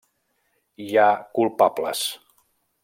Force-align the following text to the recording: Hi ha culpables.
Hi 0.85 0.89
ha 1.03 1.11
culpables. 1.41 2.05